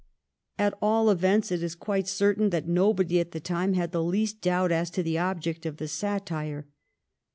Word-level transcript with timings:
At 0.57 0.73
all 0.81 1.11
events 1.11 1.51
it 1.51 1.61
is 1.61 1.75
quite 1.75 2.07
certain 2.07 2.49
that 2.49 2.67
nobody 2.67 3.19
at 3.19 3.33
the 3.33 3.39
time 3.39 3.73
had 3.73 3.91
the 3.91 4.03
least 4.03 4.41
doubt 4.41 4.71
as 4.71 4.89
to 4.89 5.03
the 5.03 5.19
object 5.19 5.63
of 5.63 5.77
the 5.77 5.87
satire. 5.87 6.65